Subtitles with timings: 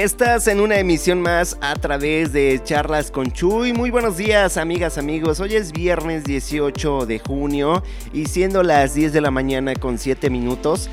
[0.00, 3.74] Estás en una emisión más a través de Charlas con Chuy.
[3.74, 5.38] Muy buenos días, amigas, amigos.
[5.38, 10.30] Hoy es viernes 18 de junio y siendo las 10 de la mañana con 7
[10.30, 10.88] minutos,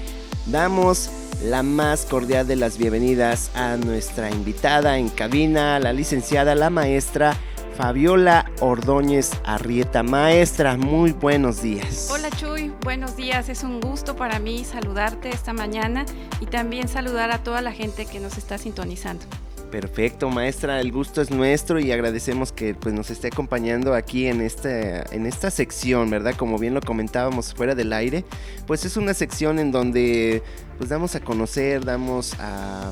[0.47, 1.09] damos
[1.45, 7.37] la más cordial de las bienvenidas a nuestra invitada en cabina, la licenciada, la maestra
[7.79, 10.03] Fabiola Ordóñez Arrieta.
[10.03, 12.09] Maestra, muy buenos días.
[12.11, 13.47] Hola Chuy, buenos días.
[13.47, 16.05] Es un gusto para mí saludarte esta mañana
[16.41, 19.23] y también saludar a toda la gente que nos está sintonizando.
[19.71, 24.41] Perfecto, maestra, el gusto es nuestro y agradecemos que pues, nos esté acompañando aquí en
[24.41, 26.35] esta, en esta sección, ¿verdad?
[26.35, 28.25] Como bien lo comentábamos fuera del aire,
[28.67, 30.43] pues es una sección en donde
[30.77, 32.91] pues damos a conocer, damos a,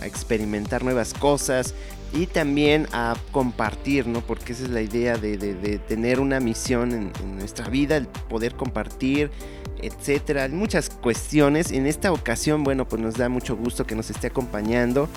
[0.00, 1.76] a experimentar nuevas cosas,
[2.12, 4.20] y también a compartir, ¿no?
[4.20, 9.30] Porque esa es la idea de, tener una misión en, nuestra vida, el poder compartir,
[9.80, 10.48] etcétera.
[10.48, 11.72] Muchas cuestiones.
[11.72, 15.08] En esta ocasión, bueno, pues nos da mucho gusto que nos esté acompañando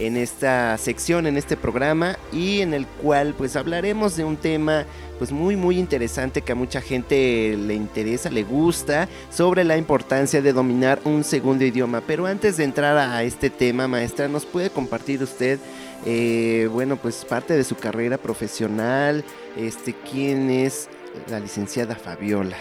[0.00, 4.86] en esta sección, en este programa y en el cual pues hablaremos de un tema
[5.18, 10.40] pues muy muy interesante que a mucha gente le interesa, le gusta, sobre la importancia
[10.40, 12.02] de dominar un segundo idioma.
[12.06, 15.58] Pero antes de entrar a este tema, maestra, ¿nos puede compartir usted
[16.06, 19.24] eh, bueno, pues parte de su carrera profesional,
[19.56, 20.88] este, ¿quién es
[21.28, 22.56] la licenciada Fabiola?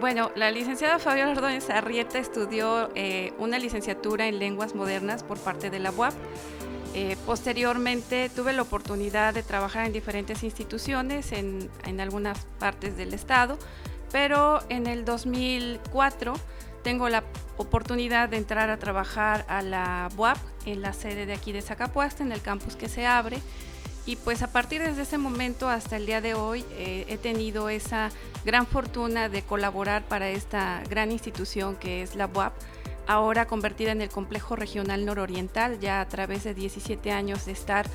[0.00, 5.70] Bueno, la licenciada Fabiola Ordóñez Arrieta estudió eh, una licenciatura en lenguas modernas por parte
[5.70, 6.14] de la UAP.
[6.94, 13.14] Eh, posteriormente tuve la oportunidad de trabajar en diferentes instituciones en, en algunas partes del
[13.14, 13.58] estado,
[14.10, 16.34] pero en el 2004
[16.82, 17.24] tengo la
[17.56, 22.22] oportunidad de entrar a trabajar a la UAP en la sede de aquí de Zacapuasta,
[22.22, 23.38] en el campus que se abre.
[24.04, 27.68] Y pues a partir de ese momento hasta el día de hoy eh, he tenido
[27.68, 28.10] esa
[28.44, 32.52] gran fortuna de colaborar para esta gran institución que es la UAP,
[33.06, 37.86] ahora convertida en el Complejo Regional Nororiental, ya a través de 17 años de estar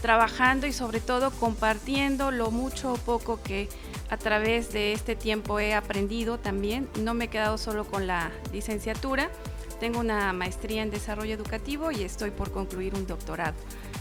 [0.00, 3.68] trabajando y sobre todo compartiendo lo mucho o poco que
[4.12, 6.86] a través de este tiempo he aprendido también.
[7.00, 9.30] No me he quedado solo con la licenciatura,
[9.80, 13.54] tengo una maestría en desarrollo educativo y estoy por concluir un doctorado.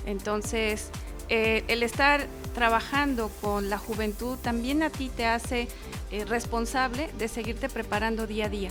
[0.06, 0.90] Entonces,
[1.30, 5.70] eh, el estar trabajando con la juventud también a ti te hace
[6.12, 8.70] eh, responsable de seguirte preparando día a día,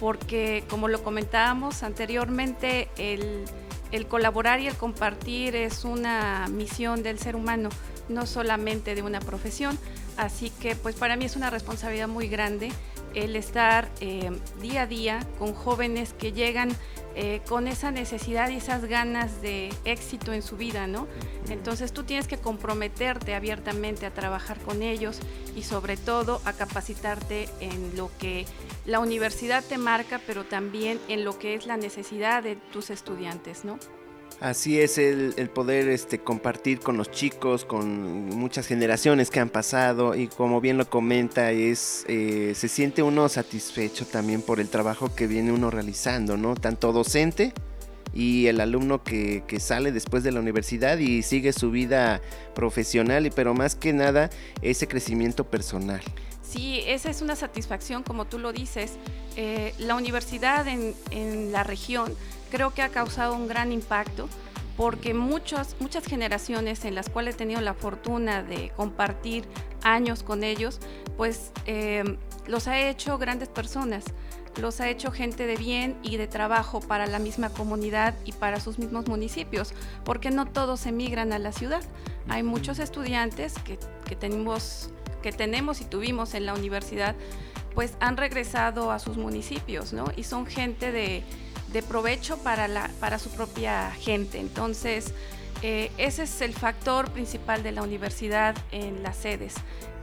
[0.00, 3.44] porque como lo comentábamos anteriormente, el,
[3.92, 7.68] el colaborar y el compartir es una misión del ser humano,
[8.08, 9.78] no solamente de una profesión.
[10.18, 12.72] Así que pues para mí es una responsabilidad muy grande
[13.14, 14.30] el estar eh,
[14.60, 16.76] día a día con jóvenes que llegan
[17.14, 21.06] eh, con esa necesidad y esas ganas de éxito en su vida, ¿no?
[21.48, 25.20] Entonces tú tienes que comprometerte abiertamente a trabajar con ellos
[25.56, 28.44] y sobre todo a capacitarte en lo que
[28.86, 33.64] la universidad te marca, pero también en lo que es la necesidad de tus estudiantes,
[33.64, 33.78] ¿no?
[34.40, 40.14] Así es el, poder este, compartir con los chicos, con muchas generaciones que han pasado
[40.14, 45.12] y como bien lo comenta, es, eh, se siente uno satisfecho también por el trabajo
[45.12, 46.54] que viene uno realizando, ¿no?
[46.54, 47.52] Tanto docente
[48.14, 52.20] y el alumno que, que, sale después de la universidad y sigue su vida
[52.54, 54.30] profesional, pero más que nada
[54.62, 56.00] ese crecimiento personal.
[56.48, 58.92] Sí, esa es una satisfacción, como tú lo dices.
[59.36, 62.14] Eh, la universidad en, en la región
[62.50, 64.28] creo que ha causado un gran impacto
[64.78, 69.44] porque muchas, muchas generaciones en las cuales he tenido la fortuna de compartir
[69.82, 70.78] años con ellos,
[71.16, 72.16] pues eh,
[72.46, 74.04] los ha hecho grandes personas,
[74.56, 78.60] los ha hecho gente de bien y de trabajo para la misma comunidad y para
[78.60, 81.82] sus mismos municipios, porque no todos emigran a la ciudad.
[82.28, 84.90] Hay muchos estudiantes que, que tenemos,
[85.22, 87.14] que tenemos y tuvimos en la universidad,
[87.74, 90.06] pues han regresado a sus municipios, ¿no?
[90.16, 94.40] Y son gente de provecho para, la, para su propia gente.
[94.40, 95.12] Entonces,
[95.62, 99.54] eh, ese es el factor principal de la universidad en las sedes,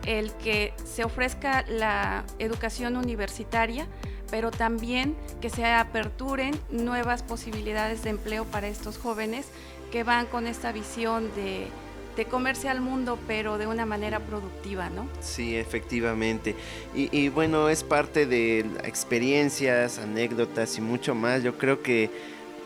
[0.06, 3.88] el que se ofrezca la educación universitaria,
[4.30, 9.48] pero también que se aperturen nuevas posibilidades de empleo para estos jóvenes
[9.92, 11.68] que van con esta visión de
[12.16, 15.08] de comerse al mundo, pero de una manera productiva, ¿no?
[15.22, 16.56] Sí, efectivamente.
[16.94, 21.44] Y, bueno, es parte de experiencias, anécdotas y mucho más.
[21.44, 22.10] Yo creo que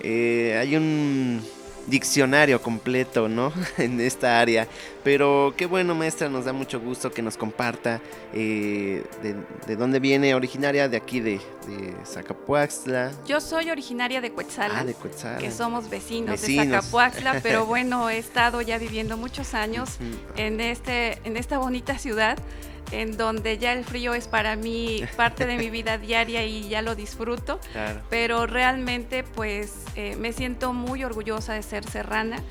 [0.02, 1.42] eh, hay un
[1.90, 3.52] diccionario completo, ¿no?
[3.78, 4.68] en esta área.
[5.04, 8.02] Pero qué bueno, maestra, nos da mucho gusto que nos comparta
[8.34, 9.04] eh,
[9.68, 13.12] de, dónde viene, originaria de aquí de, de Zacapuaxtla.
[13.26, 18.62] Yo soy originaria de Cuetzala, ah, que somos vecinos, de Zacapuaxtla, pero bueno, he estado
[18.62, 19.98] ya viviendo muchos años
[20.36, 22.38] en, este, en esta bonita ciudad.
[22.92, 26.82] En donde ya el frío es para mí parte de mi vida diaria y ya
[26.82, 27.60] lo disfruto.
[28.10, 32.42] Pero realmente pues eh, me siento muy orgullosa de ser serrana,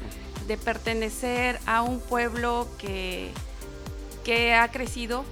[0.46, 3.30] de pertenecer a un pueblo que,
[4.24, 5.24] que ha crecido,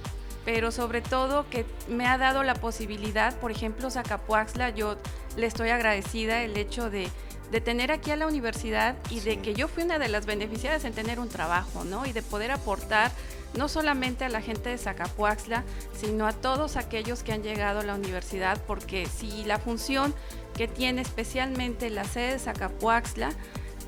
[0.45, 4.97] pero sobre todo que me ha dado la posibilidad, por ejemplo, Zacapuaxla, yo
[5.35, 7.09] le estoy agradecida el hecho de
[7.51, 10.83] de tener aquí a la universidad y de que yo fui una de las beneficiadas
[10.85, 12.05] en tener un trabajo, ¿no?
[12.05, 13.11] Y de poder aportar
[13.53, 15.63] no solamente a la gente de Zacapuaxla,
[15.99, 20.13] sino a todos aquellos que han llegado a la universidad, porque si la función
[20.55, 23.29] que tiene especialmente la sede de Zacapuaxla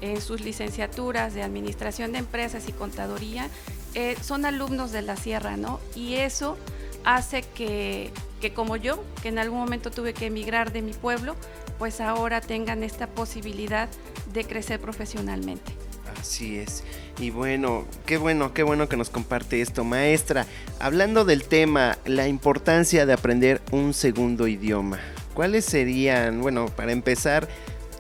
[0.02, 3.50] en sus licenciaturas de Administración de Empresas y Contaduría,
[3.96, 5.80] eh, son alumnos de la Sierra, ¿no?
[5.96, 6.58] Y eso
[7.04, 11.36] hace que, que como yo, que en algún momento tuve que emigrar de mi pueblo,
[11.80, 13.90] pues ahora tengan esta posibilidad
[14.34, 15.72] de crecer profesionalmente.
[16.20, 16.84] Así es.
[17.18, 20.46] Y bueno, qué bueno, qué bueno que nos comparte esto, maestra.
[20.80, 25.00] Hablando del tema, la importancia de aprender un segundo idioma.
[25.34, 27.48] ¿Cuáles serían, bueno, para empezar,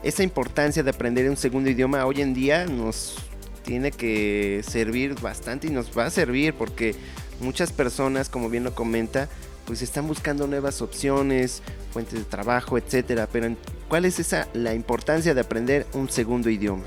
[0.03, 3.17] esa importancia de aprender un segundo idioma hoy en día nos
[3.63, 6.95] tiene que servir bastante y nos va a servir porque
[7.39, 9.29] muchas personas, como bien lo comenta,
[9.69, 11.61] pues están buscando nuevas opciones,
[11.93, 13.29] fuentes de trabajo, etcétera.
[13.31, 13.55] Pero
[13.87, 16.85] ¿cuál es esa la importancia de aprender un segundo idioma?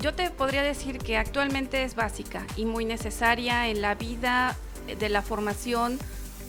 [0.00, 4.56] Yo te podría decir que actualmente es básica y muy necesaria en la vida
[4.98, 5.96] de la formación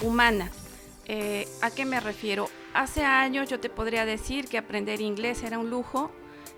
[0.01, 0.49] humana.
[1.05, 2.49] Eh, ¿A qué me refiero?
[2.73, 6.09] Hace años yo te podría decir que aprender inglés era un lujo,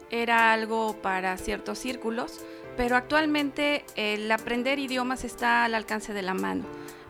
[0.09, 2.39] era algo para ciertos círculos,
[2.77, 6.63] pero actualmente el aprender idiomas está al alcance de la mano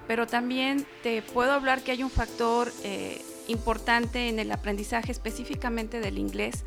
[0.08, 6.00] pero también te puedo hablar que hay un factor eh, importante en el aprendizaje específicamente
[6.00, 6.64] del inglés,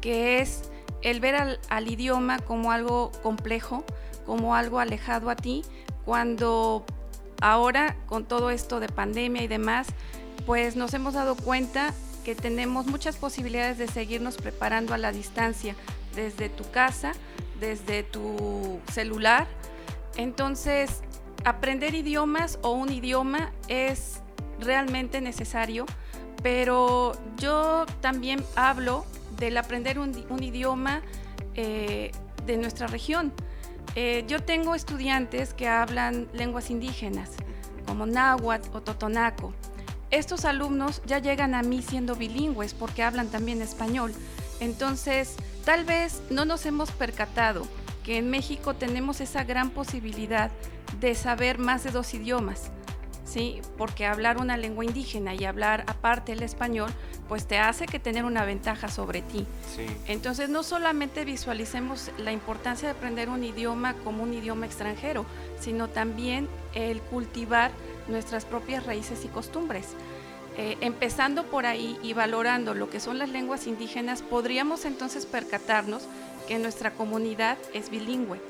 [0.00, 0.70] que es
[1.02, 3.84] el ver al, idioma como algo complejo,
[4.26, 5.62] como algo alejado a ti,
[6.04, 6.84] cuando
[7.40, 9.88] ahora con todo esto de pandemia y demás,
[10.46, 11.94] pues nos hemos dado cuenta
[12.24, 15.74] que tenemos muchas posibilidades de seguirnos preparando a la distancia,
[16.14, 17.12] desde tu casa,
[17.60, 19.46] desde tu celular.
[20.16, 21.02] Entonces,
[21.44, 24.22] aprender idiomas o un idioma es
[24.58, 25.86] realmente necesario,
[26.42, 29.04] pero yo también hablo
[29.38, 31.02] del aprender un, idioma
[31.54, 32.12] eh,
[32.46, 33.32] de nuestra región.
[33.96, 37.30] Eh, yo tengo estudiantes que hablan lenguas indígenas,
[37.86, 39.52] como náhuatl o totonaco.
[40.10, 44.12] Estos alumnos ya llegan a mí siendo bilingües porque hablan también español.
[44.60, 47.66] Entonces, tal vez no nos hemos percatado
[48.04, 50.50] que en México tenemos esa gran posibilidad
[51.00, 52.70] de saber más de dos idiomas,
[53.24, 53.60] ¿sí?
[53.76, 56.90] Porque hablar una lengua indígena y hablar aparte el español,
[57.28, 59.46] pues te hace que tener una ventaja sobre ti.
[60.08, 65.24] Entonces, no solamente visualicemos la importancia de aprender un idioma como un idioma extranjero,
[65.60, 67.70] sino también el cultivar
[68.08, 69.94] nuestras propias raíces y costumbres.
[70.56, 76.02] Eh, empezando por ahí y valorando lo que son las lenguas indígenas, podríamos entonces percatarnos
[76.50, 78.40] que nuestra comunidad es bilingüe,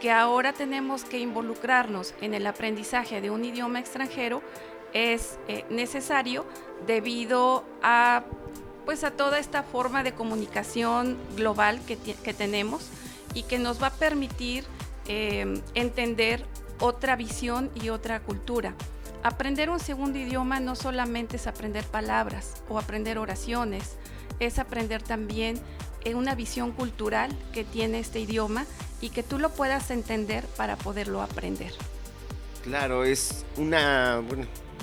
[0.00, 4.42] que ahora tenemos que involucrarnos en el aprendizaje de un idioma extranjero
[4.92, 6.46] es eh, necesario
[6.86, 8.22] debido a
[8.84, 11.96] pues a toda esta forma de comunicación global que,
[12.32, 12.90] tenemos
[13.34, 14.62] y que nos va a permitir
[15.08, 16.44] eh, entender
[16.78, 18.72] otra visión y otra cultura.
[19.24, 23.96] Aprender un segundo idioma no solamente es aprender palabras o aprender oraciones,
[24.38, 25.60] es aprender también
[26.14, 28.66] una visión cultural que tiene este idioma
[29.00, 31.72] y que tú lo puedas entender para poderlo aprender.
[32.64, 34.22] Claro, es una,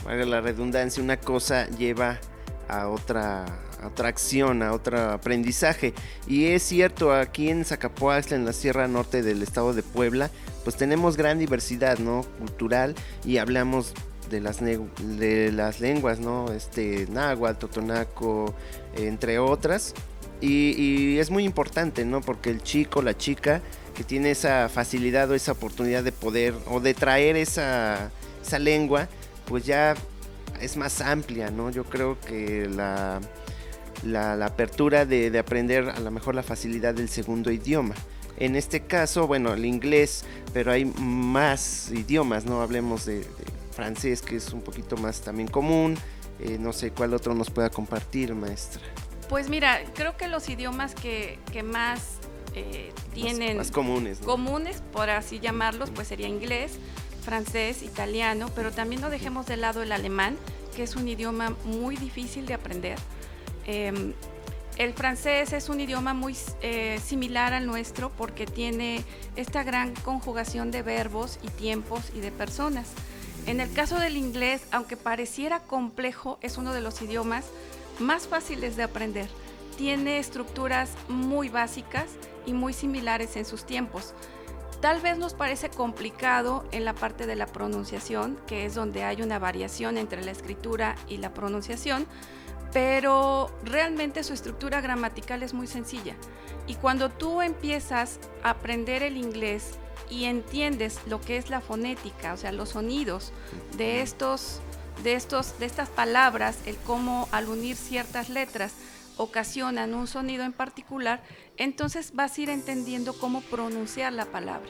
[0.03, 2.19] bueno, la redundancia, una cosa lleva
[2.67, 3.45] a otra,
[3.85, 5.93] otra acción, a otro aprendizaje.
[6.27, 10.29] Y es cierto, aquí en Zacapoaxtla, en la Sierra Norte del estado de Puebla,
[10.63, 12.23] pues tenemos gran diversidad, ¿no?
[12.37, 12.95] Cultural
[13.25, 13.93] y hablamos
[14.29, 16.51] de las, de las lenguas, ¿no?
[16.51, 18.53] Este, náhuatl, totonaco,
[18.95, 19.93] entre otras.
[20.41, 22.21] Y, es muy importante, ¿no?
[22.21, 23.61] Porque el chico, la chica
[23.95, 29.09] que tiene esa facilidad o esa oportunidad de poder o de traer esa, esa lengua,
[29.45, 29.95] pues ya
[30.61, 31.69] es más amplia, ¿no?
[31.69, 33.19] Yo creo que la,
[34.03, 37.95] la, apertura de, aprender a lo mejor la facilidad del segundo idioma.
[38.37, 42.61] En este caso, bueno, el inglés, pero hay más idiomas, ¿no?
[42.61, 43.25] Hablemos de,
[43.71, 45.97] francés, que es un poquito más también común.
[46.39, 48.81] Eh, no sé cuál otro nos pueda compartir, maestra.
[49.29, 52.17] Pues mira, creo que los idiomas que, más
[52.55, 53.57] eh, tienen...
[53.57, 54.17] Más, comunes.
[54.17, 56.79] Comunes, por así llamarlos, pues sería inglés,
[57.21, 60.35] francés, italiano, pero también no dejemos de lado el alemán,
[60.75, 62.97] que es un idioma muy difícil de aprender.
[63.67, 64.13] Em,
[64.79, 69.03] el francés es un idioma muy eh, similar al nuestro porque tiene
[69.35, 72.87] esta gran conjugación de verbos y tiempos y de personas.
[73.45, 77.45] En el caso del inglés, aunque pareciera complejo, es uno de los idiomas
[77.99, 79.29] más fáciles de aprender.
[79.77, 82.07] Tiene estructuras muy básicas
[82.45, 84.13] y muy similares en sus tiempos.
[84.81, 89.21] Tal vez nos parece complicado en la parte de la pronunciación, que es donde hay
[89.21, 92.07] una variación entre la escritura y la pronunciación,
[92.71, 96.15] pero realmente su estructura gramatical es muy sencilla.
[96.65, 99.71] Y cuando tú empiezas a aprender el inglés
[100.09, 103.33] y entiendes lo que es la fonética, o sea, los sonidos
[103.75, 104.61] de estos
[105.03, 108.73] de estos de estas palabras, el cómo al unir ciertas letras
[109.17, 111.21] ocasionan un sonido en particular,
[111.57, 114.69] entonces vas a ir entendiendo cómo pronunciar la palabra.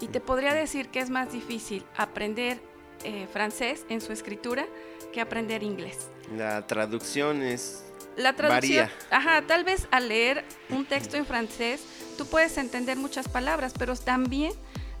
[0.00, 2.60] Y te podría decir que es más difícil aprender
[3.04, 4.66] eh, francés en su escritura
[5.12, 6.08] que aprender inglés.
[6.36, 7.84] La traducción es...
[8.16, 11.82] La traducción, ajá, tal vez al leer un texto en francés,
[12.16, 14.52] tú puedes entender muchas palabras, pero también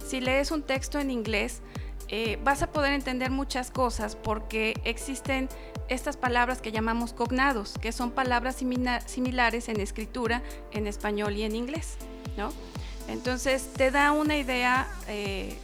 [0.04, 1.60] si lees un texto en inglés,
[2.10, 5.48] eh, vas a poder entender muchas cosas porque existen
[5.88, 11.54] estas palabras que llamamos cognados, que son palabras similares en escritura en español y en
[11.54, 11.96] inglés,
[12.36, 12.50] ¿no?
[13.08, 15.56] Entonces te da una idea eh,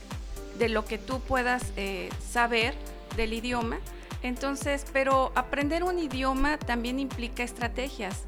[0.59, 2.75] de lo que tú puedas eh, saber
[3.17, 3.79] del idioma.
[4.23, 8.23] Entonces, pero aprender un idioma también implica estrategias,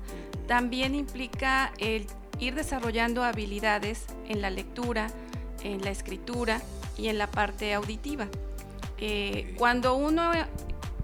[0.46, 2.06] también implica el
[2.38, 5.08] ir desarrollando habilidades en la lectura,
[5.62, 6.60] en la escritura
[6.96, 8.28] y en la parte auditiva.
[8.98, 10.30] Eh, cuando uno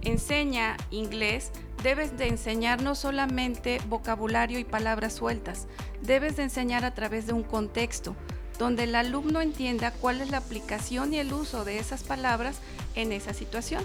[0.02, 5.66] enseña inglés, debes de enseñar no solamente vocabulario y palabras sueltas,
[6.00, 8.16] debes de enseñar a través de un contexto
[8.58, 12.60] donde el alumno entienda cuál es la aplicación y el uso de esas palabras
[12.94, 13.84] en esa situación.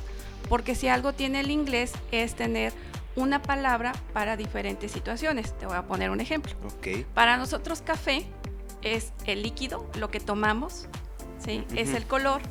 [0.50, 2.74] Porque si algo tiene el inglés es tener
[3.16, 5.58] una palabra para diferentes situaciones.
[5.58, 6.54] Te voy a poner un ejemplo.
[7.14, 8.26] Para nosotros café
[8.84, 10.88] es el líquido, lo que tomamos,
[11.44, 11.64] ¿sí?
[11.76, 12.42] es el color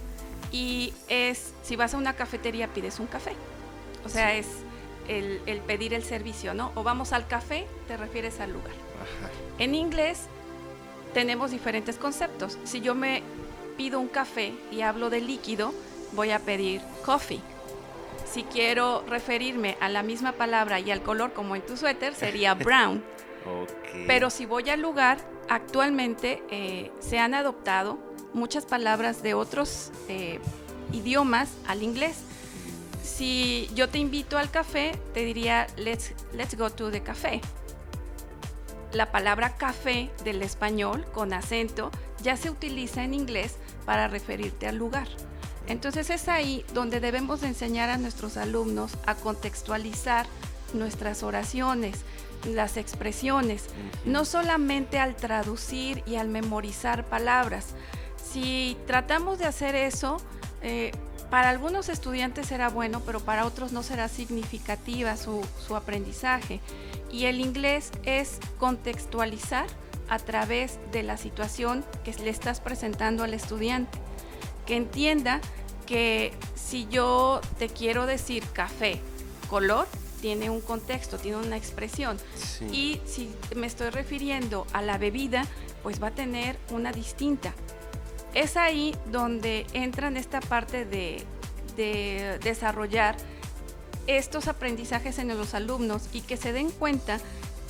[0.52, 3.32] y es, si vas a una cafetería pides un café.
[4.04, 4.46] O sea, es
[5.08, 6.72] el, pedir el servicio, ¿no?
[6.74, 8.72] O vamos al café, te refieres al lugar.
[9.58, 10.26] En inglés
[11.14, 12.58] tenemos diferentes conceptos.
[12.64, 13.22] Si yo me
[13.76, 15.74] pido un café y hablo de líquido,
[16.12, 17.40] voy a pedir coffee.
[18.30, 22.54] Si quiero referirme a la misma palabra y al color como en tu suéter, sería
[22.54, 23.02] brown.
[24.06, 27.98] Pero si voy al lugar, actualmente eh, se han adoptado
[28.34, 30.40] muchas palabras de otros eh,
[30.92, 32.18] idiomas al inglés.
[33.02, 37.40] Si yo te invito al café, te diría let's, let's go to the café
[38.96, 41.90] la palabra café del español con acento
[42.22, 45.06] ya se utiliza en inglés para referirte al lugar.
[45.68, 50.26] Entonces es ahí donde debemos enseñar a nuestros alumnos a contextualizar
[50.72, 51.98] nuestras oraciones,
[52.44, 53.64] las expresiones,
[54.04, 57.74] no solamente al traducir y al memorizar palabras.
[58.36, 60.18] Si tratamos de hacer eso,
[60.60, 60.92] eh,
[61.30, 66.60] para algunos estudiantes será bueno, pero para otros no será significativa su, su aprendizaje.
[67.10, 69.66] Y el inglés es contextualizar
[70.10, 73.98] a través de la situación que le estás presentando al estudiante.
[74.66, 75.40] Que entienda
[75.86, 79.00] que si yo te quiero decir café,
[79.48, 79.86] color,
[80.20, 82.18] tiene un contexto, tiene una expresión.
[82.70, 85.46] Y si me estoy refiriendo a la bebida,
[85.82, 87.54] pues va a tener una distinta.
[88.36, 91.24] Es ahí donde entra en esta parte de,
[91.74, 93.16] de desarrollar
[94.06, 97.18] estos aprendizajes en los alumnos y que se den cuenta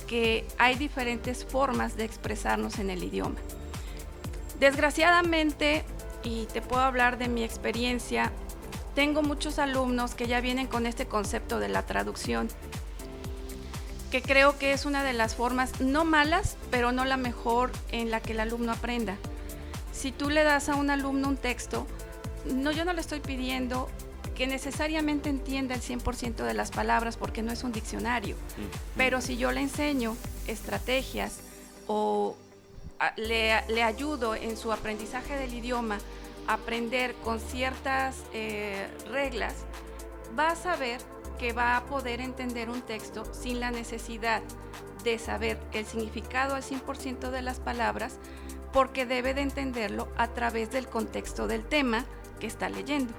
[0.07, 3.37] que hay diferentes formas de expresarnos en el idioma.
[4.59, 5.85] Desgraciadamente,
[6.21, 8.33] y te puedo hablar de mi experiencia,
[8.93, 12.49] tengo muchos alumnos que ya vienen con este concepto de la traducción,
[14.11, 18.11] que creo que es una de las formas no malas, pero no la mejor en
[18.11, 19.17] la que el alumno aprenda
[19.97, 21.87] si tú le das a un alumno un texto,
[22.45, 23.89] no, yo no le estoy pidiendo
[24.35, 28.35] que necesariamente entienda el 100% de las palabras porque no es un diccionario.
[28.95, 31.39] Pero si yo le enseño estrategias
[31.87, 32.37] o
[33.15, 35.97] le, ayudo en su aprendizaje del idioma
[36.45, 39.55] a aprender con ciertas eh, reglas,
[40.37, 41.01] va a saber
[41.39, 44.43] que va a poder entender un texto sin la necesidad
[45.03, 48.17] de saber el significado al 100% de las palabras,
[48.77, 52.05] porque debe de entenderlo a través del contexto del tema
[52.39, 53.11] que está leyendo.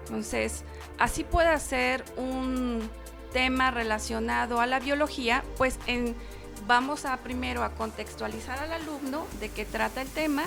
[0.00, 0.62] Entonces,
[0.98, 2.86] así puede ser un
[3.32, 5.78] tema relacionado a la biología, pues
[6.66, 10.42] vamos a primero a contextualizar al alumno de qué trata el tema,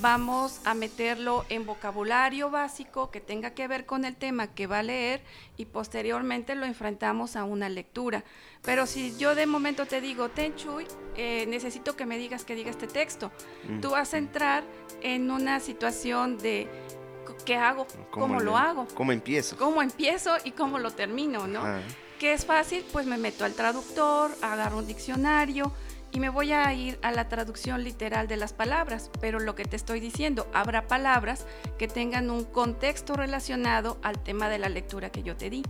[0.00, 4.80] vamos a meterlo en vocabulario básico que tenga que ver con el tema que va
[4.80, 5.22] a leer
[5.56, 8.24] y posteriormente lo enfrentamos a una lectura.
[8.62, 10.54] Pero si yo de momento te digo, Ten
[11.16, 13.30] eh, necesito que me digas que diga este texto,
[13.80, 14.64] tú vas a entrar
[15.02, 16.68] en una situación de
[17.44, 17.86] ¿qué hago?
[18.10, 18.86] ¿Cómo, lo hago?
[18.94, 19.56] ¿Cómo empiezo?
[19.56, 21.62] ¿Cómo empiezo y cómo lo termino, no?
[22.18, 22.84] ¿Qué es fácil?
[22.92, 25.72] Pues me meto al traductor, agarro un diccionario,
[26.14, 29.64] y me voy a ir a la traducción literal de las palabras, pero lo que
[29.64, 31.44] te estoy diciendo, habrá palabras
[31.76, 35.64] que tengan un contexto relacionado al tema de la lectura que yo te di.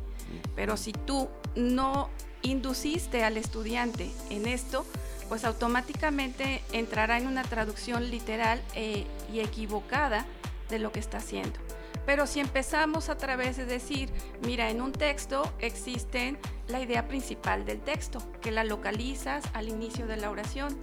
[0.55, 2.11] Pero si tú no
[2.43, 4.85] induciste al estudiante en esto,
[5.31, 10.27] pues automáticamente entrará en una traducción literal eh, y equivocada
[10.69, 11.59] de lo que está haciendo.
[12.05, 14.11] Pero si empezamos a través de decir,
[14.43, 20.07] mira, en un texto existen la idea principal del texto, que la localizas al inicio
[20.07, 20.77] de la oración.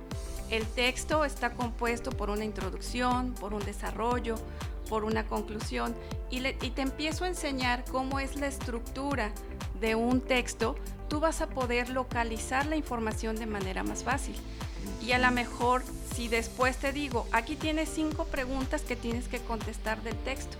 [0.50, 4.36] El texto está compuesto por una introducción, por un desarrollo,
[4.90, 5.96] por una conclusión
[6.30, 9.32] y, te empiezo a enseñar cómo es la estructura
[9.80, 10.76] de un texto,
[11.10, 14.36] tú vas a poder localizar la información de manera más fácil.
[15.02, 15.84] Y a lo mejor
[16.14, 20.58] si después te digo, aquí tienes cinco preguntas que tienes que contestar del texto,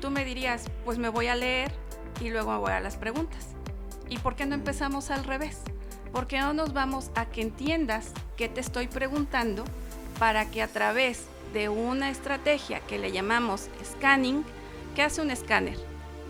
[0.00, 1.72] tú me dirías, pues me voy a leer
[2.20, 3.55] y luego me voy a las preguntas.
[4.08, 5.58] ¿Y por qué no empezamos al revés?
[6.12, 9.64] ¿Por qué no nos vamos a que entiendas qué te estoy preguntando
[10.18, 14.44] para que a través de una estrategia que le llamamos scanning,
[14.94, 15.76] ¿qué hace un escáner?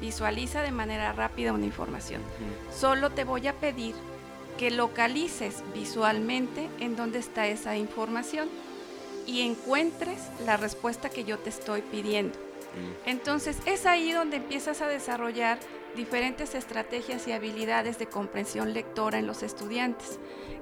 [0.00, 2.22] Visualiza de manera rápida una información.
[2.74, 3.94] Solo te voy a pedir
[4.58, 8.48] que localices visualmente en dónde está esa información
[9.26, 12.38] y encuentres la respuesta que yo te estoy pidiendo.
[13.06, 15.58] Entonces es ahí donde empiezas a desarrollar
[15.96, 20.18] diferentes estrategias y habilidades de comprensión lectora en los estudiantes,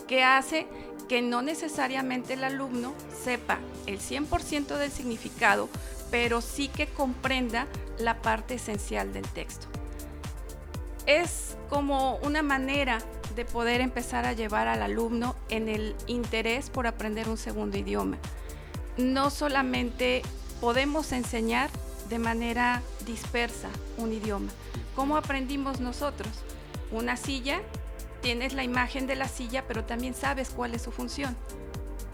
[0.07, 0.67] que hace
[1.09, 5.69] que no necesariamente el alumno sepa el 100% del significado,
[6.11, 7.67] pero sí que comprenda
[7.99, 9.67] la parte esencial del texto.
[11.07, 12.99] Es como una manera
[13.35, 18.17] de poder empezar a llevar al alumno en el interés por aprender un segundo idioma.
[18.97, 20.23] No solamente
[20.61, 21.69] podemos enseñar
[22.09, 23.69] de manera dispersa
[23.99, 24.51] un idioma.
[24.95, 26.31] ¿Cómo aprendimos nosotros?
[26.91, 27.61] Una silla,
[28.23, 31.37] tienes la imagen de la silla, pero también sabes cuál es su función.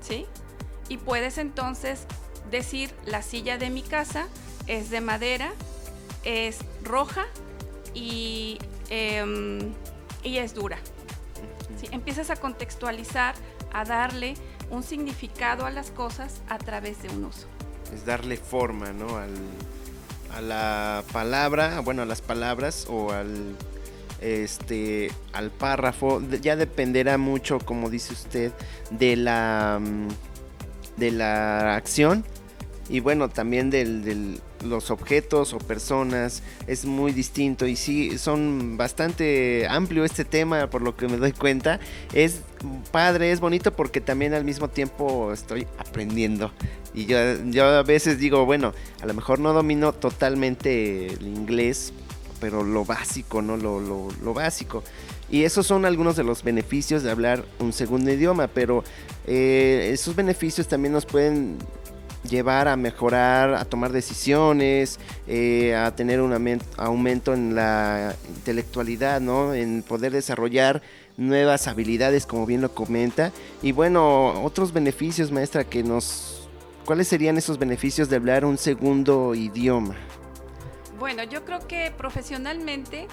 [0.01, 0.27] ¿Sí?
[0.89, 2.07] Y puedes entonces
[2.51, 4.29] decir, la silla de mi casa
[4.67, 5.53] es de madera,
[6.25, 7.27] es roja
[7.95, 9.73] y, em,
[10.23, 10.79] y es dura.
[11.79, 11.89] ¿Sí?
[11.93, 13.35] Empiezas a contextualizar,
[13.73, 14.35] a darle
[14.71, 17.47] un significado a las cosas a través de un uso.
[17.95, 19.17] Es darle forma, ¿no?
[19.17, 19.35] Al,
[20.35, 23.57] a la palabra, bueno, a las palabras o al
[24.21, 26.23] este al párrafo.
[26.41, 28.53] Ya dependerá mucho como dice usted
[28.91, 30.09] de la mm,
[30.99, 32.25] de la acción
[32.89, 36.43] y bueno también de los objetos o personas.
[36.67, 41.33] Es muy distinto y sí son bastante amplio este tema por lo que me doy
[41.33, 41.81] cuenta.
[42.13, 42.43] Es
[42.93, 46.53] padre es bonito porque también al mismo tiempo estoy aprendiendo
[46.93, 51.93] y yo, yo a veces digo, bueno, a lo mejor no domino totalmente el inglés,
[52.41, 53.57] pero lo básico, ¿no?
[53.57, 54.83] Lo, lo, básico.
[55.31, 58.83] Y esos son algunos de los beneficios de hablar un segundo idioma, pero
[59.27, 61.59] eh, esos beneficios también nos pueden
[62.29, 69.55] llevar a mejorar, a tomar decisiones, eh, a tener un aumento en la intelectualidad, ¿no?
[69.55, 70.83] En poder desarrollar
[71.21, 73.31] nuevas habilidades, como bien lo comenta.
[73.63, 76.41] Y bueno, otros beneficios, maestra, que nos
[76.91, 79.95] ¿Cuáles serían esos beneficios de hablar un segundo idioma?
[80.99, 83.07] Bueno, yo creo que profesionalmente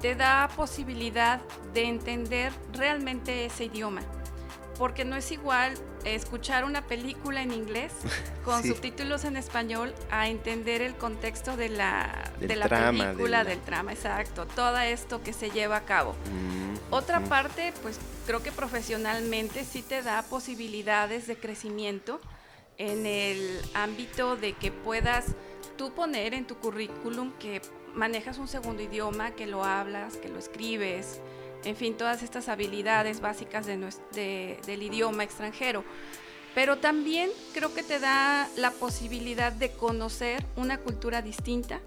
[0.00, 1.40] te da posibilidad
[1.72, 4.02] de entender realmente ese idioma,
[4.80, 5.74] porque no es igual
[6.06, 7.92] escuchar una película en inglés
[8.46, 13.92] con subtítulos en español a entender el contexto de la, de la película, del trama,
[13.92, 16.14] exacto, todo esto que se lleva a cabo.
[16.32, 22.18] Mm, Otra parte, pues creo que profesionalmente sí te da posibilidades de crecimiento
[22.78, 25.26] en el ámbito de que puedas
[25.76, 27.60] tú poner en tu currículum que
[27.94, 31.20] manejas un segundo idioma, que lo hablas, que lo escribes,
[31.64, 35.84] en fin, todas estas habilidades básicas de del idioma extranjero.
[36.54, 41.80] Pero también creo que te da la posibilidad de conocer una cultura distinta,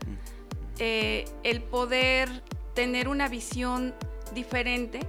[0.79, 2.29] eh, el poder
[2.73, 3.93] tener una visión
[4.33, 5.01] diferente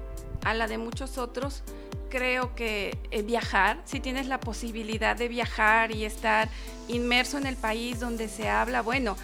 [0.45, 1.63] a la de muchos otros.
[2.11, 6.49] Creo que eh, viajar, si tienes la posibilidad de viajar y estar
[6.89, 9.17] inmerso en el país donde se habla, bueno,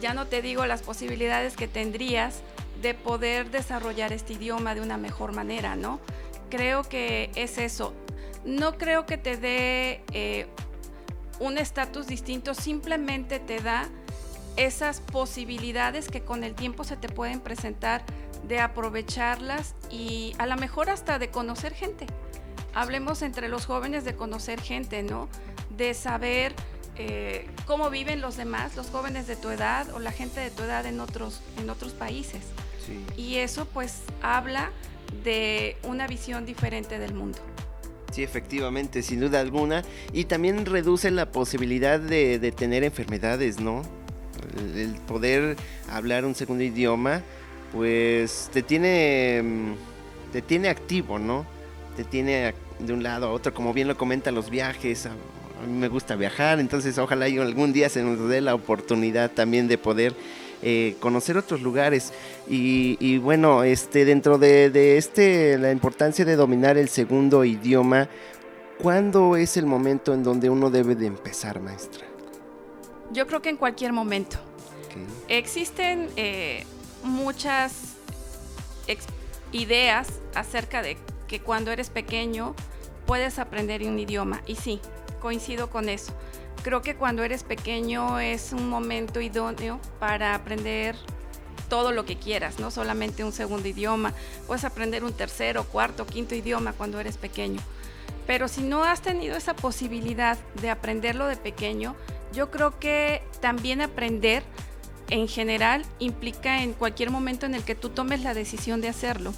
[0.00, 2.42] ya no te digo las posibilidades que tendrías
[2.80, 6.00] de poder desarrollar este idioma de una mejor manera, ¿no?
[6.48, 7.94] Creo que es eso.
[8.44, 10.46] No creo que te dé eh,
[11.38, 13.88] un estatus distinto, simplemente te da
[14.56, 18.02] esas posibilidades que con el tiempo se te pueden presentar
[18.46, 22.06] de aprovecharlas y a lo mejor hasta de conocer gente.
[22.74, 25.28] Hablemos entre los jóvenes de conocer gente, ¿no?
[25.76, 26.54] De saber
[26.96, 30.62] eh, cómo viven los demás, los jóvenes de tu edad o la gente de tu
[30.62, 32.42] edad en otros, en otros países.
[33.16, 34.70] Y eso pues habla
[35.24, 37.38] de una visión diferente del mundo.
[38.12, 39.84] Sí, efectivamente, sin duda alguna.
[40.12, 43.82] Y también reduce la posibilidad de, tener enfermedades, ¿no?
[44.74, 45.56] El, poder
[45.88, 47.22] hablar un segundo idioma,
[47.72, 51.46] pues te tiene, mm, te tiene activo, ¿no?
[51.96, 55.06] Te tiene de un lado a otro, como bien lo comenta los viajes.
[55.06, 55.10] A,
[55.66, 59.76] mí me gusta viajar, entonces ojalá algún día se nos dé la oportunidad también de
[59.76, 60.14] poder
[60.62, 62.12] eh, conocer otros lugares.
[62.48, 68.08] Y, bueno, este, dentro de, este, la importancia de dominar el segundo idioma,
[68.78, 72.04] ¿cuándo es el momento en donde uno debe de empezar, maestra?
[73.12, 74.38] Yo creo que en cualquier momento.
[75.28, 76.64] Existen eh,
[77.04, 77.94] muchas
[79.52, 80.96] ideas acerca de
[81.28, 82.54] que cuando eres pequeño
[83.06, 84.42] puedes aprender un idioma.
[84.46, 84.80] Y sí,
[85.20, 86.12] coincido con eso
[86.60, 90.96] creo que cuando eres pequeño es un momento idóneo para aprender
[91.68, 94.12] todo lo que quieras, no solamente un segundo idioma,
[94.46, 97.60] puedes aprender un tercero, cuarto, quinto idioma cuando eres pequeño.
[98.26, 101.96] Pero si no has tenido esa posibilidad de aprenderlo de pequeño,
[102.32, 104.42] yo creo que también aprender
[105.08, 109.32] en general implica en cualquier momento en el que tú tomes la decisión de hacerlo.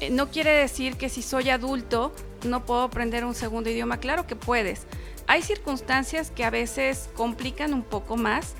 [0.00, 2.12] Eh, no quiere decir que si soy adulto
[2.44, 4.86] no puedo aprender un segundo idioma, claro que puedes,
[5.26, 8.54] hay circunstancias que a veces complican un poco más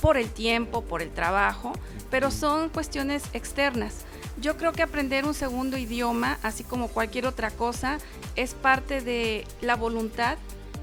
[0.00, 1.72] por el tiempo, por el trabajo,
[2.10, 4.04] pero son cuestiones externas.
[4.40, 7.98] Yo creo que aprender un segundo idioma, así como cualquier otra cosa,
[8.36, 10.36] es parte de la voluntad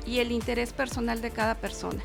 [0.05, 2.03] y el interés personal de cada persona.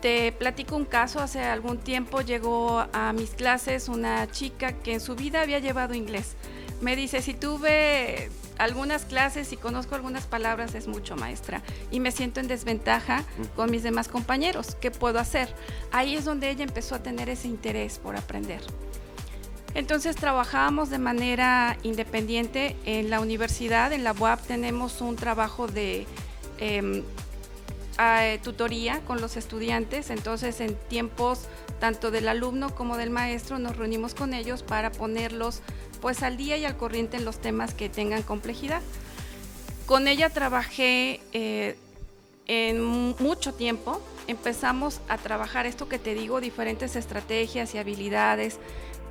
[0.00, 5.00] Te platico un caso, hace algún tiempo llegó a mis clases una chica que en
[5.00, 6.36] su vida había llevado inglés.
[6.80, 8.30] Me dice, si tuve
[8.60, 11.62] algunas clases y conozco algunas palabras es mucho, maestra.
[11.90, 13.24] Y me siento en desventaja
[13.56, 14.76] con mis demás compañeros.
[14.80, 15.48] ¿Qué puedo hacer?
[15.92, 18.60] Ahí es donde ella empezó a tener ese interés por aprender.
[19.74, 26.06] Entonces trabajábamos de manera independiente en la universidad, en la UAP tenemos un trabajo de
[26.58, 27.02] em,
[28.42, 31.46] tutoría con los estudiantes, entonces en tiempos
[31.80, 35.62] tanto del alumno como del maestro nos reunimos con ellos para ponerlos
[36.00, 38.82] pues al día y al corriente en los temas que tengan complejidad.
[39.86, 41.76] Con ella trabajé eh,
[42.46, 48.58] en mucho tiempo, empezamos a trabajar esto que te digo, diferentes estrategias y habilidades.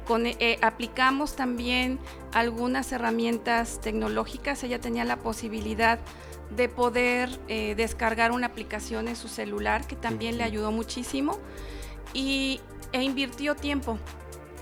[0.06, 2.00] Con, eh, aplicamos también
[2.34, 4.64] algunas herramientas tecnológicas.
[4.64, 6.00] Ella tenía la posibilidad
[6.50, 11.38] de poder eh, descargar una aplicación en su celular que también le ayudó muchísimo
[12.14, 12.60] y,
[12.92, 14.00] e invirtió tiempo.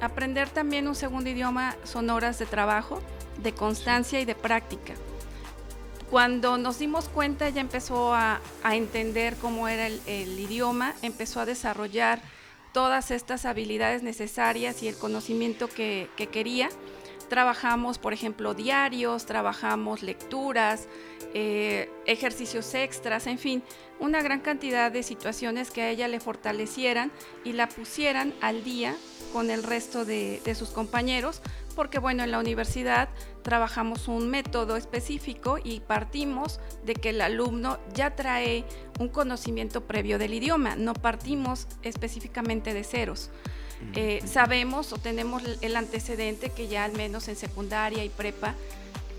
[0.02, 3.02] Aprender también un segundo idioma son horas de trabajo,
[3.42, 4.94] de constancia y de práctica.
[6.12, 12.22] Cuando nos dimos cuenta, ella empezó a, entender cómo era el, idioma, empezó a desarrollar
[12.74, 16.70] todas estas habilidades necesarias y el conocimiento que, quería.
[17.28, 20.88] Trabajamos, por ejemplo, diarios, trabajamos lecturas,
[21.34, 23.64] eh, ejercicios extras, en fin,
[24.00, 27.12] una gran cantidad de situaciones que a ella le fortalecieran
[27.44, 28.96] y la pusieran al día
[29.34, 31.42] con el resto de, sus compañeros,
[31.76, 33.10] porque bueno, en la universidad
[33.44, 38.66] trabajamos un método específico y partimos de que el alumno ya trae
[39.00, 43.30] un conocimiento previo del idioma, no partimos específicamente de ceros.
[43.94, 48.56] Eh, sabemos o tenemos el antecedente que ya al menos en secundaria y prepa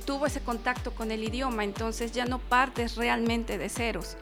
[0.08, 4.16] tuvo ese contacto con el idioma, entonces ya no partes realmente de ceros.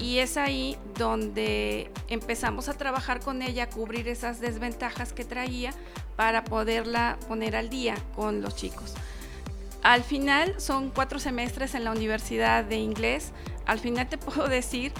[0.00, 5.74] Y es ahí donde empezamos a trabajar con ella, a cubrir esas desventajas que traía
[6.16, 8.94] para poderla poner al día con los chicos.
[9.82, 13.32] Al final son cuatro semestres en la Universidad de Inglés.
[13.66, 14.92] Al final te puedo decir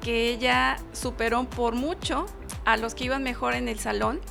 [0.00, 2.24] que ella superó por mucho
[2.64, 4.22] a los que iban mejor en el salón,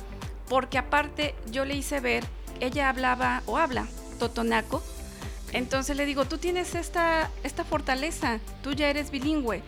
[0.48, 2.24] porque aparte yo le hice ver,
[2.58, 3.86] ella hablaba o habla
[4.18, 4.82] totonaco,
[5.54, 9.62] entonces le digo, tú tienes esta, esta fortaleza, tú ya eres bilingüe,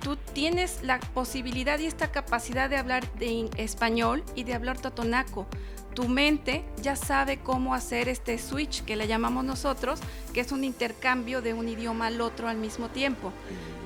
[0.00, 5.46] tú tienes la posibilidad y esta capacidad de hablar de español y de hablar totonaco.
[5.92, 10.00] Tu mente ya sabe cómo hacer este switch que le llamamos nosotros,
[10.32, 13.32] que es un intercambio de un idioma al otro al mismo tiempo.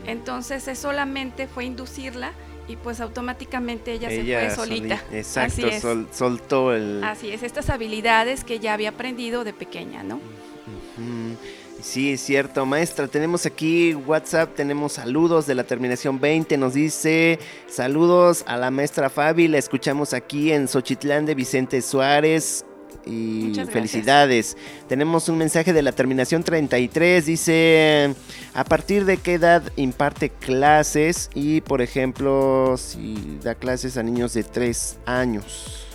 [0.07, 2.33] Entonces es solamente fue inducirla
[2.67, 5.03] y pues automáticamente ella, se fue solita.
[5.13, 5.67] exacto,
[6.13, 7.03] soltó el...
[7.03, 10.21] Así es, estas habilidades que ya había aprendido de pequeña, ¿no?
[11.89, 13.09] Sí, es cierto, maestra.
[13.09, 16.59] Tenemos aquí WhatsApp, tenemos saludos de la terminación 20.
[16.59, 19.49] Nos dice saludos a la maestra Fabi.
[19.49, 22.67] La escuchamos aquí en Xochitlán de Vicente Suárez.
[23.07, 24.55] y felicidades.
[24.87, 28.15] Tenemos un mensaje de la terminación 33, dice,
[28.53, 31.31] ¿a partir de qué edad imparte clases?
[31.35, 35.87] Y, por ejemplo, si da clases a niños de 3 años.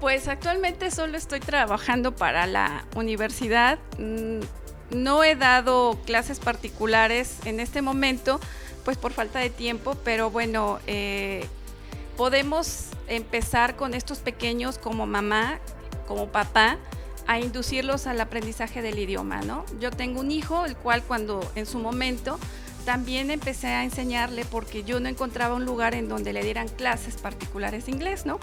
[0.00, 3.78] Pues actualmente solo estoy trabajando para la universidad.
[4.90, 8.40] No he dado clases particulares en este momento,
[8.84, 11.46] pues por falta de tiempo, pero bueno, eh,
[12.16, 15.58] podemos empezar con estos pequeños como mamá,
[16.06, 16.78] como papá,
[17.26, 19.64] a inducirlos al aprendizaje del idioma, ¿no?
[19.80, 22.38] Yo tengo un hijo, el cual cuando en su momento
[22.84, 27.16] también empecé a enseñarle porque yo no encontraba un lugar en donde le dieran clases
[27.16, 28.38] particulares de inglés, ¿no?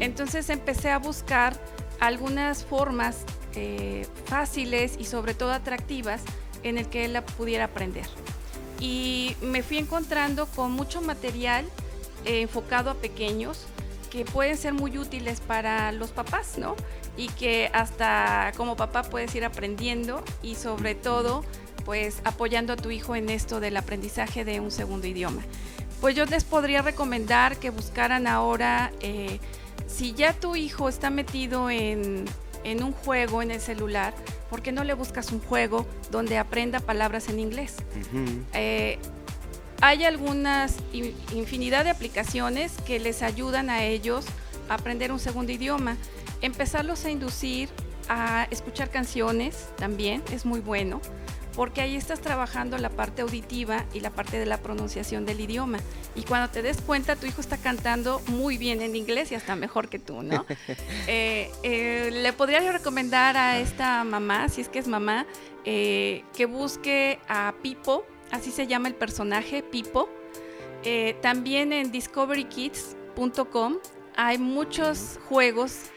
[0.00, 1.56] Entonces empecé a buscar
[2.00, 3.18] algunas formas
[3.54, 6.22] eh, fáciles y sobre todo atractivas
[6.62, 8.06] en el que él la pudiera aprender.
[8.78, 11.66] Y me fui encontrando con mucho material
[12.24, 13.66] eh, enfocado a pequeños
[14.10, 16.76] que pueden ser muy útiles para los papás, ¿no?
[17.16, 21.44] Y que hasta como papá puedes ir aprendiendo y sobre todo
[21.84, 25.42] pues apoyando a tu hijo en esto del aprendizaje de un segundo idioma.
[26.00, 29.38] Pues yo les podría recomendar que buscaran ahora, eh,
[29.86, 32.24] si ya tu hijo está metido en,
[32.82, 34.14] un juego en el celular,
[34.48, 37.76] ¿por qué no le buscas un juego donde aprenda palabras en inglés?
[38.52, 38.98] Eh,
[39.80, 44.26] hay algunas infinidad de aplicaciones que les ayudan a ellos
[44.68, 45.96] a aprender un segundo idioma.
[46.42, 47.68] Empezarlos a inducir
[48.10, 51.00] a escuchar canciones también es muy bueno
[51.54, 55.78] porque ahí estás trabajando la parte auditiva y la parte de la pronunciación del idioma.
[56.14, 59.56] Y cuando te des cuenta, tu hijo está cantando muy bien en inglés y hasta
[59.56, 60.46] mejor que tú, ¿no?
[61.06, 65.26] Eh, eh, le podría yo recomendar a esta mamá, si es que es mamá,
[65.64, 70.08] eh, que busque a Pipo, así se llama el personaje, Pipo.
[71.20, 73.78] también en discoverykids.com
[74.26, 75.90] hay muchos juegos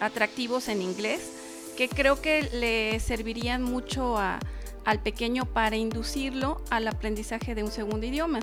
[0.00, 1.30] atractivos en inglés
[1.76, 8.06] que creo que le servirían mucho al pequeño para inducirlo al aprendizaje de un segundo
[8.06, 8.40] idioma.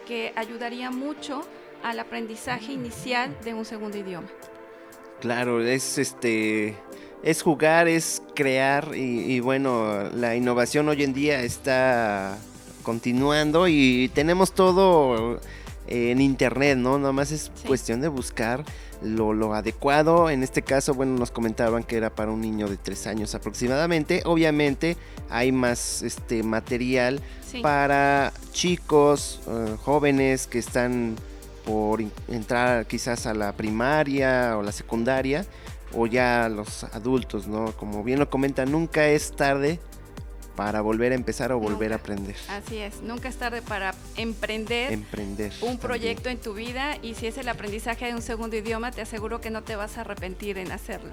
[0.07, 1.47] que ayudaría mucho
[1.83, 4.29] al aprendizaje inicial de un segundo idioma.
[5.21, 6.77] Claro, es este
[7.23, 12.39] es jugar, es crear y, bueno, la innovación hoy en día está
[12.83, 15.41] continuando y tenemos todo
[15.89, 16.99] en internet, ¿no?
[16.99, 18.65] Nada más es cuestión de buscar
[19.03, 20.31] lo, adecuado.
[20.31, 24.23] En este caso, bueno, nos comentaban que era para un niño de tres años aproximadamente.
[24.25, 24.97] Obviamente
[25.29, 27.21] hay más este material
[27.63, 31.17] para chicos, eh, jóvenes que están
[31.69, 35.45] por entrar quizás a la primaria o la secundaria
[35.93, 37.77] o ya los adultos, ¿no?
[37.77, 39.79] Como bien lo comenta, nunca es tarde
[40.57, 42.37] para volver a empezar o volver a aprender.
[42.49, 47.27] Así es, nunca es tarde para emprender, emprender un proyecto en tu vida y si
[47.27, 50.57] es el aprendizaje de un segundo idioma, te aseguro que no te vas a arrepentir
[50.57, 51.11] en hacerlo.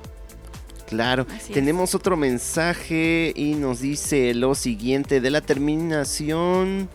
[0.88, 6.88] Claro, tenemos otro mensaje y nos dice lo siguiente de la terminación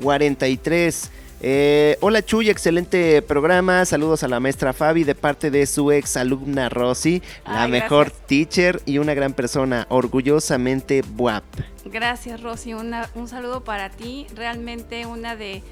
[0.00, 1.10] 43.
[1.40, 3.84] Eh, hola Chuy, excelente programa.
[3.84, 8.80] Saludos a la maestra Fabi de parte de su ex alumna Rosy, la mejor teacher
[8.86, 11.44] y una gran persona, orgullosamente WAP.
[11.84, 15.62] Gracias Rosy, un saludo para ti, realmente una de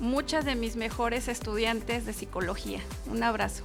[0.00, 2.80] muchas de mis mejores estudiantes de psicología.
[3.10, 3.64] Un abrazo.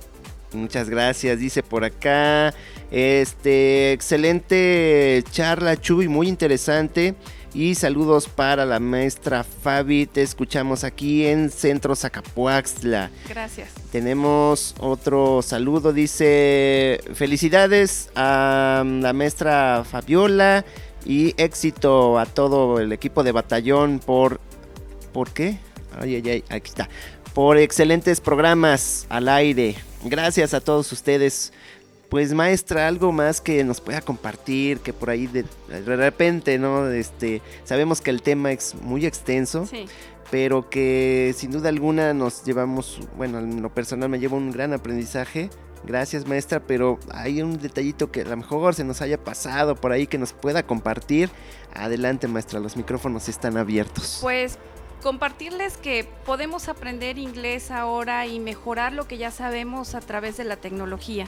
[0.54, 2.54] Muchas gracias, dice por acá.
[2.89, 7.15] Este, excelente charla, Chuy, muy interesante.
[7.58, 10.06] Y saludos para la maestra Fabi.
[10.06, 13.10] Te escuchamos aquí en Centro Zacapuaxtla.
[13.28, 13.70] Gracias.
[13.91, 15.91] Tenemos otro saludo.
[15.91, 20.65] Dice: Felicidades a la maestra Fabiola
[21.04, 24.39] y éxito a todo el equipo de batallón por.
[25.12, 25.58] ¿Por qué?
[26.00, 26.88] Ay, ay, ay, aquí está.
[27.34, 29.74] Por excelentes programas al aire.
[30.04, 31.54] Gracias a todos ustedes.
[32.10, 36.89] Pues maestra, algo más que nos pueda compartir, que por ahí de, repente, ¿no?
[36.89, 39.67] Este, sabemos que el tema es muy extenso,
[40.32, 44.74] pero que sin duda alguna nos llevamos, bueno, en lo personal me llevo un gran
[44.74, 45.50] aprendizaje.
[45.84, 49.91] Gracias maestra, pero hay un detallito que a lo mejor se nos haya pasado por
[49.91, 51.30] ahí que nos pueda compartir.
[51.74, 54.20] Adelante maestra, los micrófonos están abiertos.
[54.22, 54.58] Pues
[55.04, 60.43] compartirles que podemos aprender inglés ahora y mejorar lo que ya sabemos a través de
[60.43, 61.28] la tecnología.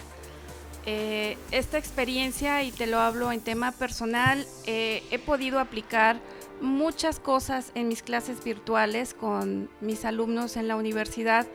[0.91, 6.19] Eh, esta experiencia, y te lo hablo en tema personal, eh, he podido aplicar
[6.61, 11.45] muchas cosas en mis clases virtuales con mis alumnos en la universidad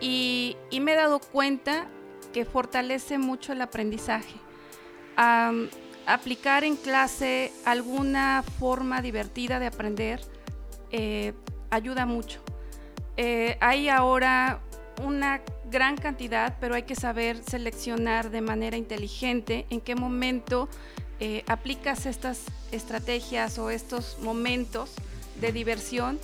[0.00, 1.88] y, me he dado cuenta
[2.32, 4.36] que fortalece mucho el aprendizaje.
[6.06, 10.20] aplicar en clase alguna forma divertida de aprender
[10.92, 11.32] eh,
[11.70, 12.40] ayuda mucho.
[13.60, 14.60] hay ahora
[15.02, 20.68] una gran cantidad, pero hay que saber seleccionar de manera inteligente en qué momento
[21.20, 24.92] eh, aplicas estas estrategias o estos momentos
[25.40, 26.18] de diversión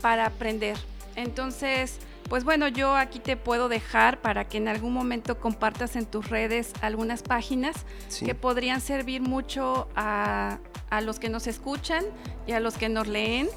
[0.00, 0.76] para aprender.
[1.16, 6.06] Entonces, pues bueno, yo aquí te puedo dejar para que en algún momento compartas en
[6.06, 7.74] tus redes algunas páginas
[8.24, 10.58] que podrían servir mucho a,
[10.90, 12.04] a los que nos escuchan
[12.46, 13.48] y a los que nos leen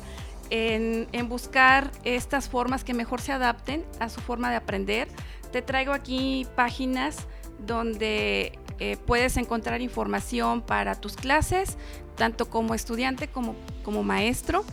[0.51, 5.07] en, buscar estas formas que mejor se adapten a su forma de aprender.
[5.51, 7.25] Te traigo aquí páginas
[7.65, 11.77] donde eh, puedes encontrar información para tus clases,
[12.15, 14.65] tanto como estudiante como, como maestro.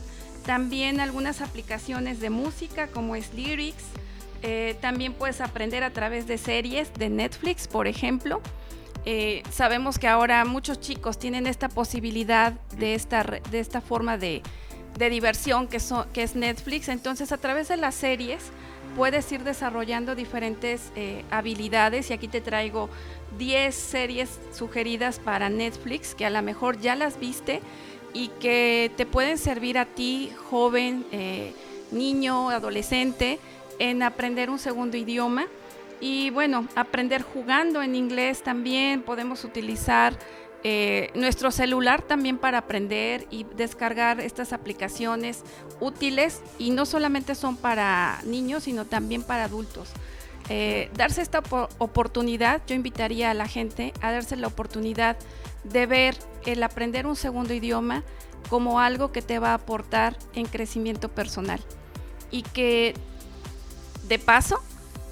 [0.44, 3.84] También algunas aplicaciones de música como es Lyrics.
[4.42, 8.40] Eh, también puedes aprender a través de series de Netflix, por ejemplo.
[9.04, 14.42] Eh, sabemos que ahora muchos chicos tienen esta posibilidad de esta, de esta forma de,
[14.96, 15.78] de diversión que,
[16.12, 16.88] que es Netflix.
[16.88, 18.50] Entonces a través de las series
[18.96, 22.88] puedes ir desarrollando diferentes eh, habilidades y aquí te traigo
[23.38, 27.60] 10 series sugeridas para Netflix que a lo mejor ya las viste
[28.12, 31.52] y que te pueden servir a ti, joven, eh,
[31.90, 33.38] niño, adolescente,
[33.78, 35.46] en aprender un segundo idioma.
[36.00, 40.16] Y bueno, aprender jugando en inglés también podemos utilizar
[40.64, 45.44] eh, nuestro celular también para aprender y descargar estas aplicaciones
[45.80, 49.90] útiles y no solamente son para niños, sino también para adultos.
[50.48, 51.42] Eh, darse esta
[51.78, 55.16] oportunidad, yo invitaría a la gente a darse la oportunidad
[55.64, 56.16] de ver
[56.46, 58.02] el aprender un segundo idioma
[58.48, 61.60] como algo que te va a aportar en crecimiento personal
[62.30, 62.94] y que
[64.08, 64.62] de paso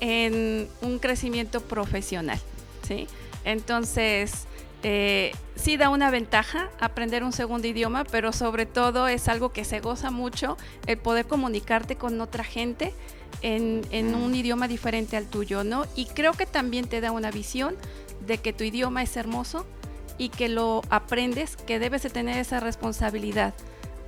[0.01, 2.41] en un crecimiento profesional.
[2.83, 3.07] ¿sí?
[3.45, 4.47] Entonces,
[4.83, 9.65] eh, sí da una ventaja aprender un segundo idioma, pero sobre todo es algo que
[9.65, 12.95] se goza mucho el poder comunicarte con otra gente
[13.43, 15.85] en, un idioma diferente al tuyo, ¿no?
[15.95, 17.77] Y creo que también te da una visión
[18.27, 19.67] de que tu idioma es hermoso
[20.19, 23.55] y que lo aprendes, que debes de tener esa responsabilidad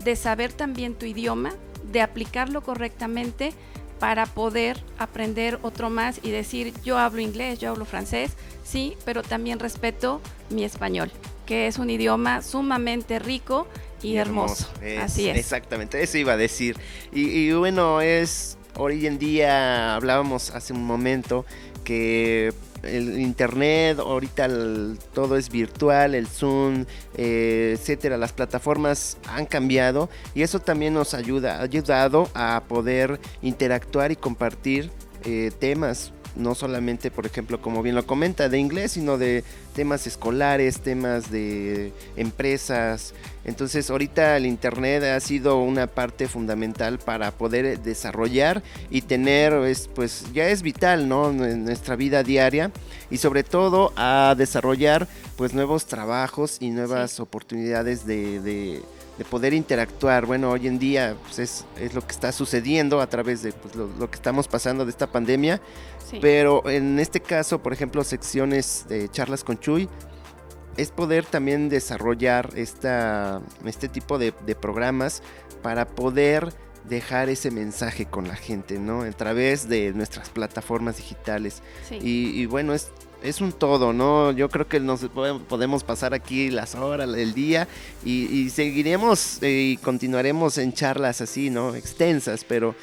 [0.04, 1.52] de saber también tu idioma,
[1.92, 3.52] de aplicarlo correctamente
[3.98, 8.32] para poder aprender otro más y decir yo hablo inglés, yo hablo francés,
[8.64, 11.10] sí, pero también respeto mi español,
[11.46, 13.66] que es un idioma sumamente rico
[14.02, 14.68] y, hermoso.
[15.00, 15.36] Así es.
[15.36, 16.76] Exactamente, eso iba a decir.
[17.12, 21.44] Y, bueno, es hoy en día hablábamos hace un momento
[21.84, 22.52] que
[22.88, 24.48] el internet, ahorita
[25.12, 26.84] todo es virtual, el Zoom,
[27.16, 33.20] eh, etcétera, las plataformas han cambiado y eso también nos ayuda, ha ayudado a poder
[33.42, 34.90] interactuar y compartir
[35.24, 40.06] eh, temas no solamente, por ejemplo, como bien lo comenta, de inglés, sino de temas
[40.06, 43.14] escolares, temas de empresas.
[43.44, 49.54] Entonces, ahorita el Internet ha sido una parte fundamental para poder desarrollar y tener,
[49.94, 51.30] pues ya es vital, ¿no?
[51.30, 52.70] En nuestra vida diaria
[53.10, 58.82] y sobre todo a desarrollar, pues, nuevos trabajos y nuevas oportunidades de
[59.18, 60.24] de poder interactuar.
[60.24, 63.74] Bueno, hoy en día pues, es, es, lo que está sucediendo a través de pues,
[63.74, 65.60] lo, que estamos pasando de esta pandemia.
[66.20, 69.88] Pero en este caso, por ejemplo, secciones de charlas con Chuy,
[70.76, 75.22] es poder también desarrollar esta, este tipo de, de programas
[75.62, 76.54] para poder
[76.88, 79.02] dejar ese mensaje con la gente, ¿no?
[79.02, 81.62] A través de nuestras plataformas digitales.
[81.90, 82.90] Y, bueno, es,
[83.22, 84.32] es un todo, ¿no?
[84.32, 85.06] Yo creo que nos
[85.48, 87.68] podemos pasar aquí las horas, el día
[88.04, 91.74] y, seguiremos eh, y continuaremos en charlas así, ¿no?
[91.74, 92.74] Extensas, pero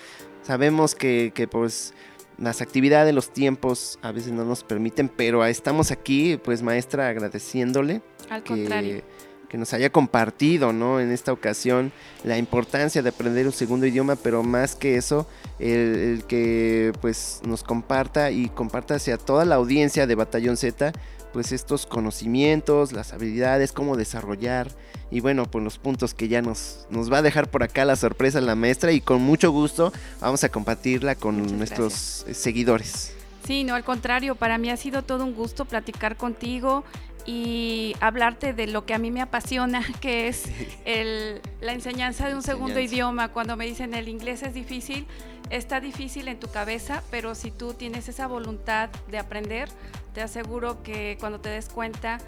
[0.44, 1.94] sabemos que, que pues
[2.38, 8.02] las actividades, los tiempos a veces no nos permiten, pero estamos aquí, pues maestra, agradeciéndole.
[8.30, 9.04] Al contrario
[9.48, 11.00] que nos haya compartido, ¿no?
[11.00, 11.92] En esta ocasión,
[12.24, 15.28] la importancia de aprender un segundo idioma, pero más que eso,
[15.60, 20.94] el, que pues nos comparta y comparta hacia toda la audiencia de Batallón Z,
[21.36, 24.72] pues estos conocimientos, las habilidades, cómo desarrollar
[25.12, 27.98] y bueno, pues los puntos que ya nos, nos va a dejar por acá la
[27.98, 33.14] sorpresa la maestra y con mucho gusto vamos a compartirla con nuestros seguidores.
[33.46, 36.86] Sí, no, al contrario, para mí ha sido todo un gusto platicar contigo
[37.26, 40.46] y hablarte de lo que a mí me apasiona, que es
[41.62, 43.30] la enseñanza de un segundo idioma.
[43.30, 45.08] Cuando me dicen el inglés es difícil,
[45.50, 49.70] está difícil en tu cabeza, pero si tú tienes esa voluntad de aprender,
[50.14, 52.20] te aseguro que cuando te des cuenta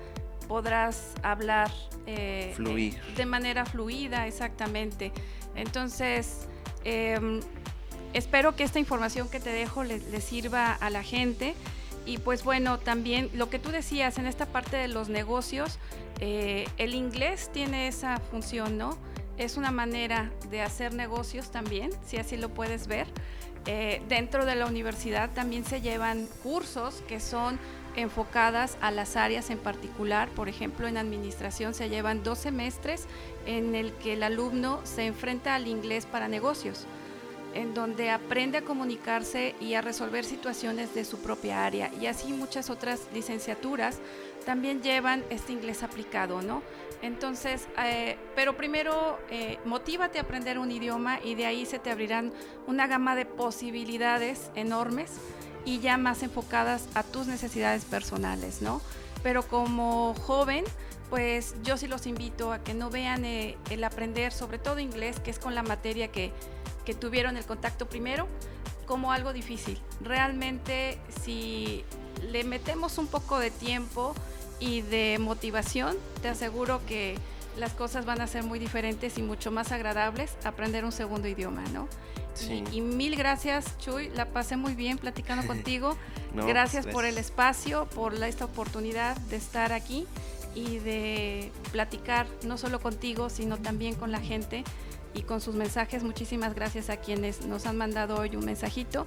[0.48, 1.70] podrás hablar
[2.06, 2.56] eh,
[3.16, 5.12] de manera fluida, exactamente.
[5.56, 6.48] Entonces,
[6.86, 7.42] em,
[8.14, 11.54] espero que esta información que te dejo le sirva a la gente
[12.08, 15.78] y pues bueno, también lo que tú decías en esta parte de los negocios,
[16.22, 18.98] eh, el inglés tiene esa función, ¿no?
[19.38, 23.08] Es una manera de hacer negocios también, si así lo puedes ver.
[23.66, 27.60] Eh, dentro de la universidad también se llevan cursos que son
[27.98, 30.30] enfocadas a las áreas en particular.
[30.30, 33.06] Por ejemplo, en administración se llevan dos semestres
[33.46, 36.88] en el que el alumno se enfrenta al inglés para negocios
[37.58, 41.92] en donde aprende a comunicarse y a resolver situaciones de su propia área.
[42.00, 43.98] Y así muchas otras licenciaturas
[44.46, 46.62] también llevan este inglés aplicado, ¿no?
[47.02, 51.92] Entonces, eh, pero primero eh, motívate a aprender un idioma y de ahí se te
[51.92, 52.32] abrirán
[52.68, 55.12] una gama de posibilidades enormes
[55.66, 58.82] y ya más enfocadas a tus necesidades personales, ¿no?
[59.24, 60.64] Pero como joven,
[61.10, 65.20] pues yo sí los invito a que no vean eh, el aprender, sobre todo inglés,
[65.20, 66.32] que es con la materia que
[66.88, 68.30] que tuvieron el contacto primero
[68.86, 69.78] como algo difícil.
[70.00, 71.84] Realmente si
[72.32, 74.16] le metemos un poco de tiempo
[74.62, 77.18] y de motivación, te aseguro que
[77.58, 81.62] las cosas van a ser muy diferentes y mucho más agradables aprender un segundo idioma,
[81.74, 81.90] ¿no?
[82.36, 82.64] Sí.
[82.72, 84.08] Y, mil gracias, Chuy.
[84.16, 85.98] La pasé muy bien platicando contigo.
[86.34, 90.08] gracias, por el espacio, por esta oportunidad de estar aquí
[90.56, 94.64] y de platicar no solo contigo, sino también con la gente
[95.18, 96.04] y con sus mensajes.
[96.04, 99.06] Muchísimas gracias a quienes nos han mandado hoy un mensajito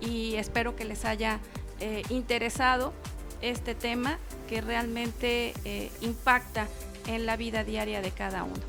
[0.00, 1.40] y espero que les haya
[1.80, 2.92] eh, interesado
[3.40, 6.68] este tema que realmente eh, impacta
[7.06, 8.60] en la vida diaria de cada uno.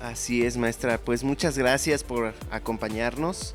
[0.00, 0.98] Así es, maestra.
[0.98, 3.54] Pues muchas gracias por acompañarnos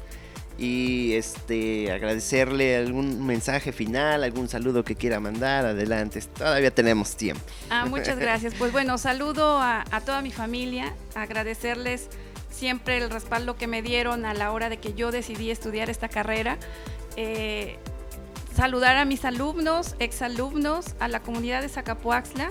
[0.58, 7.44] y este agradecerle algún mensaje final, algún saludo que quiera mandar, adelante, todavía tenemos tiempo.
[7.70, 8.54] Ah, muchas gracias.
[8.58, 12.10] Pues bueno, saludo a, a toda mi familia, agradecerles
[12.58, 16.10] siempre el respaldo que me dieron a la hora de que yo decidí estudiar esta
[16.10, 16.58] carrera.
[17.16, 17.78] Eh,
[18.55, 22.49] saludar a mis alumnos, exalumnos, a la comunidad de Zacapuaxla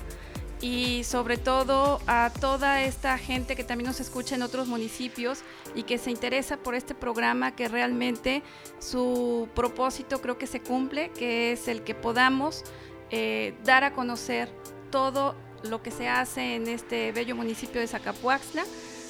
[0.61, 5.41] y sobre todo a toda esta gente que también nos escucha en otros municipios
[5.75, 8.43] y que se interesa por este programa que realmente
[8.79, 12.63] su propósito creo que se cumple, que es el que podamos
[13.11, 14.49] eh, dar a conocer
[14.91, 15.35] todo
[15.65, 18.63] lo que se hace en este bello municipio de Zacapuaxla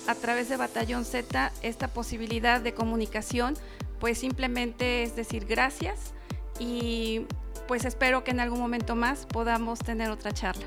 [0.06, 3.54] a través de Batallón Z esta posibilidad de comunicación,
[3.98, 6.12] pues simplemente es decir gracias
[6.58, 7.26] y
[7.68, 10.66] pues espero que en algún momento más podamos tener otra charla.